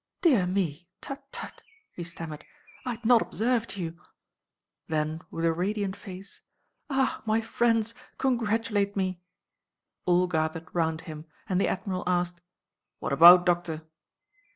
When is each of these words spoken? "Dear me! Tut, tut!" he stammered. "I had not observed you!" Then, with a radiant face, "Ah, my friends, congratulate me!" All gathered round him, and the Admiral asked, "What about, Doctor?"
"Dear 0.23 0.47
me! 0.47 0.87
Tut, 0.99 1.23
tut!" 1.31 1.61
he 1.91 2.03
stammered. 2.03 2.43
"I 2.87 2.93
had 2.95 3.05
not 3.05 3.21
observed 3.21 3.77
you!" 3.77 4.01
Then, 4.87 5.21
with 5.29 5.45
a 5.45 5.53
radiant 5.53 5.95
face, 5.95 6.41
"Ah, 6.89 7.21
my 7.27 7.39
friends, 7.39 7.93
congratulate 8.17 8.95
me!" 8.95 9.21
All 10.07 10.25
gathered 10.25 10.69
round 10.73 11.01
him, 11.01 11.27
and 11.47 11.61
the 11.61 11.67
Admiral 11.67 12.03
asked, 12.07 12.41
"What 12.97 13.13
about, 13.13 13.45
Doctor?" 13.45 13.83